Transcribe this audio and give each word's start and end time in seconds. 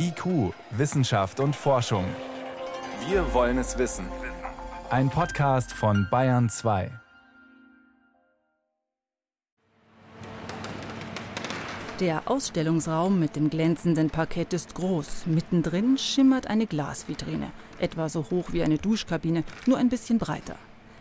IQ, 0.00 0.54
Wissenschaft 0.70 1.40
und 1.40 1.56
Forschung. 1.56 2.04
Wir 3.08 3.34
wollen 3.34 3.58
es 3.58 3.78
wissen. 3.78 4.06
Ein 4.90 5.10
Podcast 5.10 5.72
von 5.72 6.06
Bayern 6.08 6.48
2. 6.48 6.92
Der 11.98 12.22
Ausstellungsraum 12.26 13.18
mit 13.18 13.34
dem 13.34 13.50
glänzenden 13.50 14.08
Parkett 14.08 14.52
ist 14.52 14.76
groß. 14.76 15.26
Mittendrin 15.26 15.98
schimmert 15.98 16.46
eine 16.46 16.68
Glasvitrine, 16.68 17.50
etwa 17.80 18.08
so 18.08 18.24
hoch 18.30 18.52
wie 18.52 18.62
eine 18.62 18.78
Duschkabine, 18.78 19.42
nur 19.66 19.78
ein 19.78 19.88
bisschen 19.88 20.18
breiter. 20.18 20.54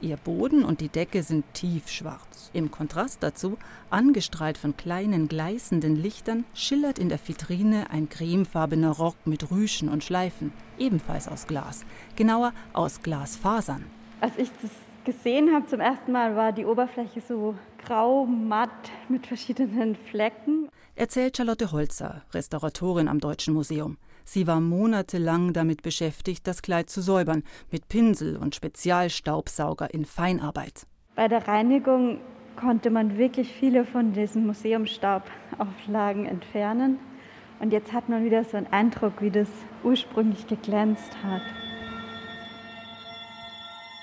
Ihr 0.00 0.16
Boden 0.16 0.64
und 0.64 0.80
die 0.80 0.88
Decke 0.88 1.24
sind 1.24 1.44
tiefschwarz. 1.54 2.50
Im 2.52 2.70
Kontrast 2.70 3.20
dazu, 3.22 3.58
angestrahlt 3.90 4.56
von 4.56 4.76
kleinen 4.76 5.26
gleißenden 5.26 5.96
Lichtern, 5.96 6.44
schillert 6.54 7.00
in 7.00 7.08
der 7.08 7.18
Vitrine 7.18 7.90
ein 7.90 8.08
cremefarbener 8.08 8.92
Rock 8.92 9.16
mit 9.24 9.50
Rüschen 9.50 9.88
und 9.88 10.04
Schleifen, 10.04 10.52
ebenfalls 10.78 11.26
aus 11.26 11.48
Glas, 11.48 11.84
genauer 12.14 12.52
aus 12.72 13.02
Glasfasern. 13.02 13.84
Als 14.20 14.38
ich 14.38 14.50
das 14.62 14.70
gesehen 15.04 15.52
habe 15.52 15.66
zum 15.66 15.80
ersten 15.80 16.12
Mal, 16.12 16.36
war 16.36 16.52
die 16.52 16.64
Oberfläche 16.64 17.20
so 17.20 17.56
grau, 17.84 18.24
matt 18.24 18.70
mit 19.08 19.26
verschiedenen 19.26 19.96
Flecken. 19.96 20.68
Erzählt 20.94 21.36
Charlotte 21.36 21.72
Holzer, 21.72 22.22
Restauratorin 22.32 23.08
am 23.08 23.18
Deutschen 23.18 23.54
Museum. 23.54 23.96
Sie 24.28 24.46
war 24.46 24.60
monatelang 24.60 25.54
damit 25.54 25.80
beschäftigt, 25.80 26.46
das 26.46 26.60
Kleid 26.60 26.90
zu 26.90 27.00
säubern, 27.00 27.44
mit 27.72 27.88
Pinsel 27.88 28.36
und 28.36 28.54
Spezialstaubsauger 28.54 29.94
in 29.94 30.04
Feinarbeit. 30.04 30.86
Bei 31.16 31.28
der 31.28 31.48
Reinigung 31.48 32.20
konnte 32.60 32.90
man 32.90 33.16
wirklich 33.16 33.50
viele 33.50 33.86
von 33.86 34.12
diesen 34.12 34.46
Museumstaubauflagen 34.46 36.26
entfernen. 36.26 36.98
Und 37.58 37.72
jetzt 37.72 37.94
hat 37.94 38.10
man 38.10 38.22
wieder 38.22 38.44
so 38.44 38.58
einen 38.58 38.66
Eindruck, 38.66 39.14
wie 39.22 39.30
das 39.30 39.48
ursprünglich 39.82 40.46
geglänzt 40.46 41.16
hat. 41.24 41.42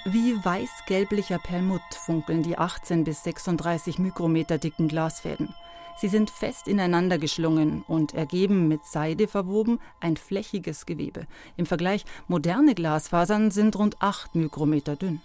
Wie 0.05 0.33
weiß-gelblicher 0.43 1.37
Perlmutt 1.37 1.81
funkeln 2.03 2.41
die 2.41 2.57
18 2.57 3.03
bis 3.03 3.23
36 3.23 3.99
Mikrometer 3.99 4.57
dicken 4.57 4.87
Glasfäden. 4.87 5.53
Sie 5.97 6.09
sind 6.09 6.29
fest 6.29 6.67
ineinander 6.67 7.17
geschlungen 7.17 7.83
und 7.88 8.13
ergeben 8.13 8.67
mit 8.67 8.85
Seide 8.85 9.27
verwoben 9.27 9.79
ein 10.01 10.17
flächiges 10.17 10.85
Gewebe. 10.85 11.25
Im 11.55 11.65
Vergleich 11.65 12.03
moderne 12.27 12.75
Glasfasern 12.75 13.49
sind 13.49 13.77
rund 13.77 14.01
8 14.01 14.35
Mikrometer 14.35 14.95
dünn. 14.95 15.21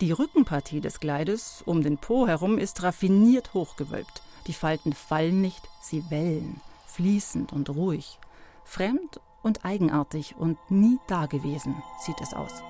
Die 0.00 0.12
Rückenpartie 0.12 0.80
des 0.80 1.00
Kleides 1.00 1.62
um 1.66 1.82
den 1.82 1.98
Po 1.98 2.26
herum 2.26 2.58
ist 2.58 2.82
raffiniert 2.82 3.52
hochgewölbt. 3.54 4.22
Die 4.46 4.52
Falten 4.52 4.92
fallen 4.92 5.40
nicht, 5.40 5.68
sie 5.80 6.04
wellen, 6.10 6.60
fließend 6.86 7.52
und 7.52 7.70
ruhig. 7.70 8.18
Fremd 8.64 9.20
und 9.42 9.64
eigenartig 9.64 10.36
und 10.38 10.58
nie 10.70 10.98
dagewesen 11.08 11.82
sieht 12.04 12.20
es 12.20 12.32
aus. 12.32 12.62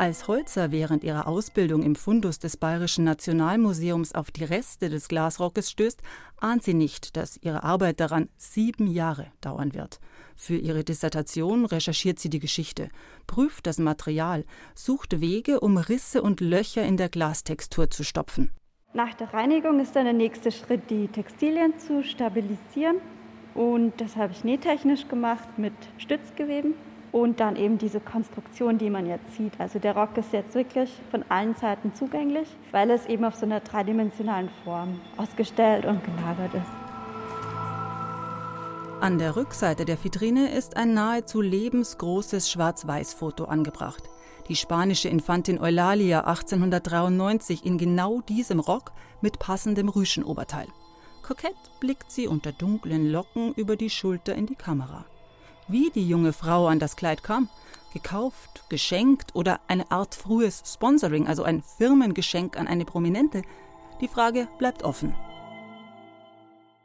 Als 0.00 0.28
Holzer 0.28 0.72
während 0.72 1.04
ihrer 1.04 1.26
Ausbildung 1.28 1.82
im 1.82 1.94
Fundus 1.94 2.38
des 2.38 2.56
Bayerischen 2.56 3.04
Nationalmuseums 3.04 4.14
auf 4.14 4.30
die 4.30 4.44
Reste 4.44 4.88
des 4.88 5.08
Glasrockes 5.08 5.70
stößt, 5.70 6.00
ahnt 6.38 6.62
sie 6.62 6.72
nicht, 6.72 7.18
dass 7.18 7.36
ihre 7.42 7.64
Arbeit 7.64 8.00
daran 8.00 8.30
sieben 8.38 8.86
Jahre 8.86 9.26
dauern 9.42 9.74
wird. 9.74 10.00
Für 10.36 10.56
ihre 10.56 10.84
Dissertation 10.84 11.66
recherchiert 11.66 12.18
sie 12.18 12.30
die 12.30 12.38
Geschichte, 12.38 12.88
prüft 13.26 13.66
das 13.66 13.76
Material, 13.76 14.46
sucht 14.74 15.20
Wege, 15.20 15.60
um 15.60 15.76
Risse 15.76 16.22
und 16.22 16.40
Löcher 16.40 16.82
in 16.82 16.96
der 16.96 17.10
Glastextur 17.10 17.90
zu 17.90 18.02
stopfen. 18.02 18.50
Nach 18.94 19.12
der 19.12 19.34
Reinigung 19.34 19.80
ist 19.80 19.94
dann 19.94 20.04
der 20.04 20.14
nächste 20.14 20.50
Schritt, 20.50 20.88
die 20.88 21.08
Textilien 21.08 21.78
zu 21.78 22.02
stabilisieren. 22.04 23.02
Und 23.54 24.00
das 24.00 24.16
habe 24.16 24.32
ich 24.32 24.44
nähtechnisch 24.44 25.08
gemacht 25.08 25.58
mit 25.58 25.74
Stützgeweben 25.98 26.72
und 27.12 27.40
dann 27.40 27.56
eben 27.56 27.78
diese 27.78 28.00
Konstruktion, 28.00 28.78
die 28.78 28.90
man 28.90 29.06
jetzt 29.06 29.36
sieht. 29.36 29.52
Also 29.58 29.78
der 29.78 29.96
Rock 29.96 30.16
ist 30.16 30.32
jetzt 30.32 30.54
wirklich 30.54 30.90
von 31.10 31.24
allen 31.28 31.54
Seiten 31.54 31.94
zugänglich, 31.94 32.48
weil 32.70 32.90
es 32.90 33.06
eben 33.06 33.24
auf 33.24 33.34
so 33.34 33.46
einer 33.46 33.60
dreidimensionalen 33.60 34.50
Form 34.64 35.00
ausgestellt 35.16 35.84
und 35.84 36.02
gelagert 36.04 36.54
ist. 36.54 36.70
An 39.00 39.18
der 39.18 39.34
Rückseite 39.34 39.86
der 39.86 40.02
Vitrine 40.02 40.52
ist 40.54 40.76
ein 40.76 40.92
nahezu 40.92 41.40
lebensgroßes 41.40 42.50
Schwarz-Weiß-Foto 42.50 43.46
angebracht. 43.46 44.02
Die 44.48 44.56
spanische 44.56 45.08
Infantin 45.08 45.58
Eulalia 45.58 46.20
1893 46.24 47.64
in 47.64 47.78
genau 47.78 48.20
diesem 48.20 48.60
Rock 48.60 48.92
mit 49.22 49.38
passendem 49.38 49.88
Rüschenoberteil. 49.88 50.66
Kokett 51.22 51.56
blickt 51.80 52.10
sie 52.10 52.26
unter 52.26 52.52
dunklen 52.52 53.10
Locken 53.10 53.54
über 53.54 53.76
die 53.76 53.90
Schulter 53.90 54.34
in 54.34 54.46
die 54.46 54.56
Kamera 54.56 55.06
wie 55.70 55.90
die 55.90 56.08
junge 56.08 56.32
Frau 56.32 56.66
an 56.66 56.78
das 56.78 56.96
Kleid 56.96 57.22
kam. 57.22 57.48
Gekauft, 57.92 58.64
geschenkt 58.68 59.34
oder 59.34 59.60
eine 59.66 59.90
Art 59.90 60.14
frühes 60.14 60.62
Sponsoring, 60.64 61.26
also 61.26 61.42
ein 61.42 61.62
Firmengeschenk 61.62 62.58
an 62.58 62.68
eine 62.68 62.84
Prominente. 62.84 63.42
Die 64.00 64.08
Frage 64.08 64.48
bleibt 64.58 64.82
offen. 64.82 65.14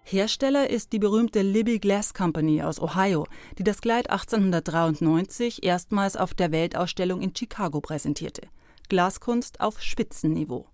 Hersteller 0.04 0.70
ist 0.70 0.94
die 0.94 1.00
berühmte 1.00 1.42
Libby 1.42 1.80
Glass 1.80 2.14
Company 2.14 2.62
aus 2.62 2.80
Ohio, 2.80 3.26
die 3.58 3.64
das 3.64 3.82
Kleid 3.82 4.10
1893 4.10 5.64
erstmals 5.64 6.16
auf 6.16 6.36
der 6.36 6.52
Weltausstellung 6.52 7.22
in 7.22 7.36
Chicago 7.36 7.82
präsentierte. 7.82 8.44
Glaskunst 8.88 9.62
auf 9.62 9.82
Spitzenniveau. 9.82 10.68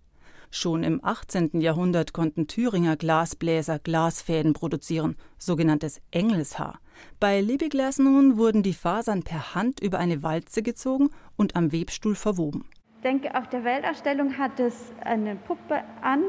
Schon 0.54 0.84
im 0.84 1.00
18. 1.02 1.62
Jahrhundert 1.62 2.12
konnten 2.12 2.46
Thüringer 2.46 2.98
Glasbläser 2.98 3.80
Glasfäden 3.80 4.52
produzieren, 4.52 5.16
sogenanntes 5.38 6.02
Engelshaar. 6.12 6.82
Bei 7.22 7.40
Libiglas 7.40 8.00
nun 8.00 8.38
wurden 8.38 8.62
die 8.62 8.74
Fasern 8.74 9.24
per 9.24 9.56
Hand 9.56 9.80
über 9.80 9.98
eine 9.98 10.24
Walze 10.24 10.62
gezogen 10.62 11.10
und 11.38 11.56
am 11.56 11.72
Webstuhl 11.72 12.16
verwoben. 12.16 12.66
Ich 12.98 13.02
denke, 13.04 13.34
auf 13.34 13.48
der 13.48 13.64
Weltausstellung 13.64 14.38
hat 14.38 14.60
es 14.60 14.92
eine 15.00 15.38
Puppe 15.38 15.82
an, 16.02 16.22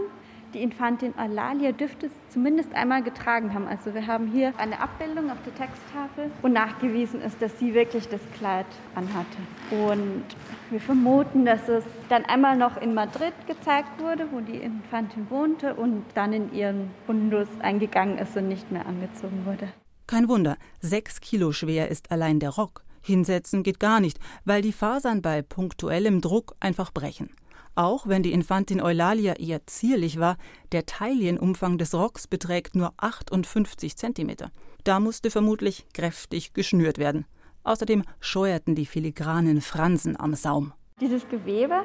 die 0.54 0.62
Infantin 0.62 1.14
Eulalia 1.18 1.72
dürfte 1.72 2.06
es 2.06 2.12
zumindest 2.30 2.74
einmal 2.74 3.02
getragen 3.02 3.54
haben. 3.54 3.66
Also 3.66 3.94
wir 3.94 4.06
haben 4.06 4.30
hier 4.30 4.52
eine 4.58 4.80
Abbildung 4.80 5.30
auf 5.30 5.38
der 5.44 5.54
Texttafel, 5.54 6.30
wo 6.42 6.48
nachgewiesen 6.48 7.20
ist, 7.20 7.40
dass 7.40 7.58
sie 7.58 7.74
wirklich 7.74 8.08
das 8.08 8.20
Kleid 8.36 8.66
anhatte. 8.94 9.38
Und 9.70 10.24
wir 10.70 10.80
vermuten, 10.80 11.44
dass 11.44 11.68
es 11.68 11.84
dann 12.08 12.24
einmal 12.24 12.56
noch 12.56 12.76
in 12.80 12.94
Madrid 12.94 13.34
gezeigt 13.46 14.00
wurde, 14.00 14.28
wo 14.30 14.40
die 14.40 14.56
Infantin 14.56 15.28
wohnte 15.30 15.74
und 15.74 16.04
dann 16.14 16.32
in 16.32 16.52
ihren 16.52 16.90
Fundus 17.06 17.48
eingegangen 17.60 18.18
ist 18.18 18.36
und 18.36 18.48
nicht 18.48 18.70
mehr 18.70 18.86
angezogen 18.86 19.44
wurde. 19.44 19.68
Kein 20.06 20.28
Wunder, 20.28 20.56
sechs 20.80 21.20
Kilo 21.20 21.52
schwer 21.52 21.88
ist 21.88 22.10
allein 22.10 22.38
der 22.38 22.50
Rock. 22.50 22.84
Hinsetzen 23.04 23.62
geht 23.62 23.80
gar 23.80 24.00
nicht, 24.00 24.18
weil 24.44 24.62
die 24.62 24.72
Fasern 24.72 25.22
bei 25.22 25.42
punktuellem 25.42 26.20
Druck 26.20 26.54
einfach 26.60 26.92
brechen. 26.92 27.30
Auch 27.74 28.06
wenn 28.06 28.22
die 28.22 28.32
Infantin 28.32 28.82
Eulalia 28.82 29.34
eher 29.34 29.66
zierlich 29.66 30.20
war, 30.20 30.36
der 30.72 30.84
Taillenumfang 30.84 31.78
des 31.78 31.94
Rocks 31.94 32.26
beträgt 32.26 32.76
nur 32.76 32.92
58 32.98 33.96
Zentimeter. 33.96 34.50
Da 34.84 35.00
musste 35.00 35.30
vermutlich 35.30 35.86
kräftig 35.94 36.52
geschnürt 36.52 36.98
werden. 36.98 37.24
Außerdem 37.64 38.02
scheuerten 38.20 38.74
die 38.74 38.86
filigranen 38.86 39.60
Fransen 39.62 40.18
am 40.20 40.34
Saum. 40.34 40.72
Dieses 41.00 41.26
Gewebe, 41.28 41.82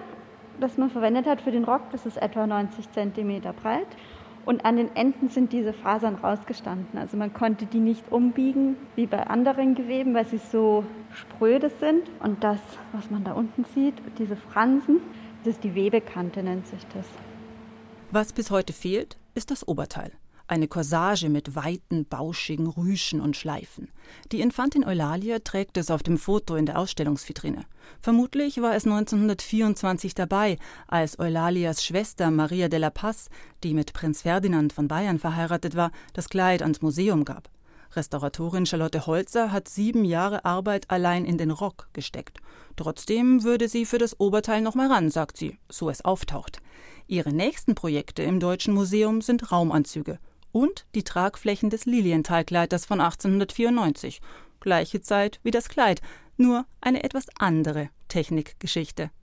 das 0.59 0.77
man 0.77 0.89
verwendet 0.89 1.25
hat 1.25 1.41
für 1.41 1.51
den 1.51 1.63
Rock, 1.63 1.83
das 1.91 2.05
ist 2.05 2.17
etwa 2.17 2.45
90 2.45 2.91
Zentimeter 2.91 3.53
breit. 3.53 3.87
Und 4.45 4.63
an 4.65 4.77
den 4.77 4.95
Enden 4.95 5.29
sind 5.29 5.51
diese 5.51 5.73
Fasern 5.73 6.15
rausgestanden. 6.15 6.97
Also 6.97 7.17
man 7.17 7.33
konnte 7.33 7.65
die 7.65 7.79
nicht 7.79 8.11
umbiegen 8.11 8.77
wie 8.95 9.05
bei 9.05 9.27
anderen 9.27 9.75
Geweben, 9.75 10.13
weil 10.13 10.25
sie 10.25 10.37
so 10.37 10.85
spröde 11.13 11.69
sind. 11.81 12.03
Und 12.19 12.43
das, 12.43 12.59
was 12.93 13.11
man 13.11 13.25
da 13.25 13.33
unten 13.33 13.65
sieht, 13.75 13.95
diese 14.17 14.37
Fransen, 14.37 15.01
das 15.47 15.55
ist 15.55 15.63
die 15.63 15.75
Webekante, 15.75 16.43
nennt 16.43 16.67
sich 16.67 16.81
das. 16.93 17.05
Was 18.11 18.33
bis 18.33 18.51
heute 18.51 18.73
fehlt, 18.73 19.17
ist 19.33 19.49
das 19.49 19.65
Oberteil. 19.65 20.11
Eine 20.45 20.67
Corsage 20.67 21.29
mit 21.29 21.55
weiten, 21.55 22.05
bauschigen 22.05 22.67
Rüschen 22.67 23.21
und 23.21 23.37
Schleifen. 23.37 23.89
Die 24.33 24.41
Infantin 24.41 24.83
Eulalia 24.83 25.39
trägt 25.39 25.77
es 25.77 25.89
auf 25.89 26.03
dem 26.03 26.17
Foto 26.17 26.57
in 26.57 26.65
der 26.65 26.77
Ausstellungsvitrine. 26.77 27.63
Vermutlich 28.01 28.61
war 28.61 28.75
es 28.75 28.83
1924 28.85 30.13
dabei, 30.15 30.57
als 30.85 31.17
Eulalias 31.17 31.85
Schwester 31.85 32.29
Maria 32.29 32.67
de 32.67 32.79
la 32.79 32.89
Paz, 32.89 33.29
die 33.63 33.73
mit 33.73 33.93
Prinz 33.93 34.23
Ferdinand 34.23 34.73
von 34.73 34.89
Bayern 34.89 35.17
verheiratet 35.17 35.77
war, 35.77 35.91
das 36.11 36.27
Kleid 36.27 36.61
ans 36.61 36.81
Museum 36.81 37.23
gab. 37.23 37.49
Restauratorin 37.95 38.65
Charlotte 38.65 39.07
Holzer 39.07 39.51
hat 39.51 39.67
sieben 39.67 40.05
Jahre 40.05 40.45
Arbeit 40.45 40.89
allein 40.89 41.25
in 41.25 41.37
den 41.37 41.51
Rock 41.51 41.89
gesteckt. 41.93 42.39
Trotzdem 42.75 43.43
würde 43.43 43.67
sie 43.67 43.85
für 43.85 43.97
das 43.97 44.19
Oberteil 44.19 44.61
noch 44.61 44.75
mal 44.75 44.91
ran, 44.91 45.09
sagt 45.09 45.37
sie, 45.37 45.57
so 45.69 45.89
es 45.89 46.03
auftaucht. 46.03 46.59
Ihre 47.07 47.31
nächsten 47.31 47.75
Projekte 47.75 48.23
im 48.23 48.39
Deutschen 48.39 48.73
Museum 48.73 49.21
sind 49.21 49.51
Raumanzüge 49.51 50.19
und 50.51 50.85
die 50.95 51.03
Tragflächen 51.03 51.69
des 51.69 51.85
Lilienthalkleiters 51.85 52.85
von 52.85 52.99
1894. 52.99 54.21
Gleiche 54.59 55.01
Zeit 55.01 55.39
wie 55.43 55.51
das 55.51 55.69
Kleid, 55.69 56.01
nur 56.35 56.65
eine 56.81 57.03
etwas 57.03 57.27
andere 57.37 57.89
Technikgeschichte. 58.07 59.11